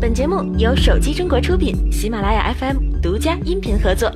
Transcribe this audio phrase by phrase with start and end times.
[0.00, 4.12] 本节目由手机中国出品，喜马拉雅 FM 独家音频合作。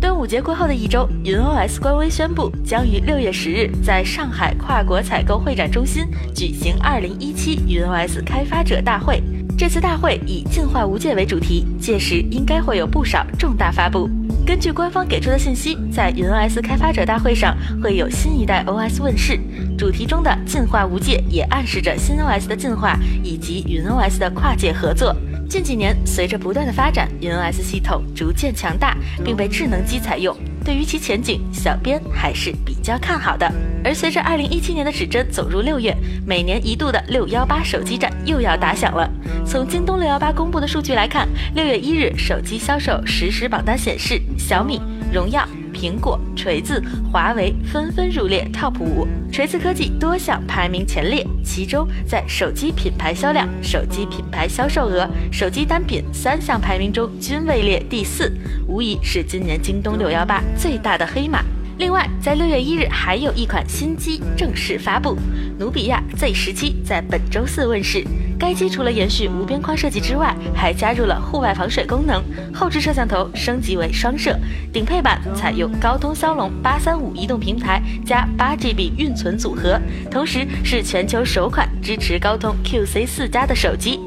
[0.00, 9.22] 端午节过后的一周，云 OS 官微宣布将于六月十日在上海跨国采购会展中心举行二零一七云 OS 开发者大会。
[9.56, 14.10] 这次大会以“净化无界”为主题，届时应该会有不少重大发布。
[14.50, 19.38] 根据官方给出的信息，在云 OS 开发者大会上会有新一代 OS 问世。
[19.78, 25.14] 主题中的“进化无界”也暗示着新 OS 的进化以及云 OS 的跨界合作。
[25.48, 30.36] 近几年，随着不断的发展，云 OS 系统逐渐强大，并被智能机采用。
[30.70, 33.52] 对于其前景，小编还是比较看好的。
[33.82, 35.92] 而随着二零一七年的指针走入六月，
[36.24, 39.10] 每年一度的六幺八手机战又要打响了。
[39.44, 44.80] 从京东六幺八公布的数据来看，六月一日手机销售实时榜单显示，小米、
[45.12, 45.44] 荣耀。
[45.80, 51.26] 苹果、锤子、华为纷纷入列 TOP 五，锤子科技多项排名前列。
[51.42, 58.30] 其中，在手机品牌销量、手机品牌销售额、手机单品三项排名中均位列第四，
[58.68, 61.42] 无疑是今年京东六幺八最大的黑马。
[61.78, 65.16] 另外，在六月一日，还有一款新机正式发布，
[65.58, 68.04] 努比亚 Z 十七在本周四问世。
[68.40, 72.24] 该机除了延续无边框设计之外，还加入了户外防水功能，
[72.54, 74.34] 后置摄像头升级为双摄，
[74.72, 79.78] 顶配版采用高通骁龙八三五移动平台加八 GB 运存组合，
[80.10, 84.00] 同时是全球首款支持高通 QC 四加的手机。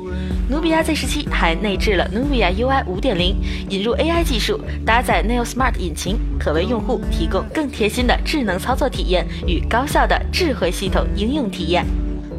[0.50, 3.36] 努比亚 Z 十七还内置了努比亚 UI 五点零，
[3.70, 11.86] 引入 AI 技术，搭载 Neo Smart 引擎，可为用户提供更贴心的智能操作体验与高效的智慧系统应用体验。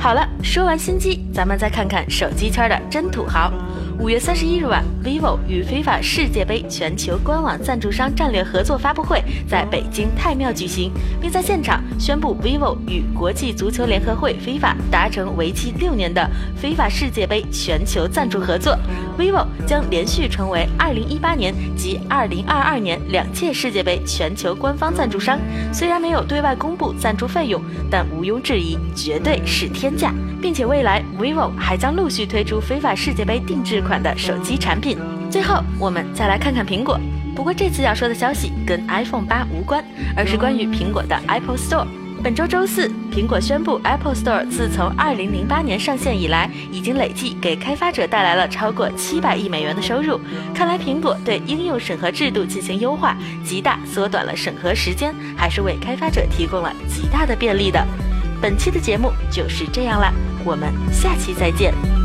[0.05, 3.51] 好了，说完新机，咱们再看看手机圈的真土豪。
[3.99, 16.29] 五月三十一日晚，vivo 与 FIFA 世界杯全球官网赞助商战略合作发布会在北京太庙举行，并在现场宣布 vivo 与国际足球联合会 FIFA 达成为期六年的
[16.61, 18.77] FIFA 世界杯全球赞助合作。
[19.17, 25.39] vivo 将连续成为二零一八年及二零二二年两届世界杯全球官方赞助商。
[25.73, 30.13] 虽然没有对外公布赞助费用，但毋庸置疑，绝对是天价。
[30.45, 34.99] 并且未来 vivo 还将陆续推出 FIFA 世界杯定制款的手机产品。
[35.31, 37.01] 最后，我们再来看看苹果。
[37.35, 39.83] 不过这次要说的消息跟 iPhone 八无关，
[40.15, 41.87] 而是关于苹果的 Apple Store。
[42.23, 50.21] 本周周四，苹果宣布 Apple Store 自从2008年上线以来，已经累计给开发者带来了超过700亿美元的收入。
[50.55, 57.83] 看来苹果对应用审核制度进行优化，极大缩短了审核时间，还是为开发者提供了极大的便利的。
[58.45, 60.13] 本期的节目就是这样啦。
[60.45, 62.04] 我们下期再见。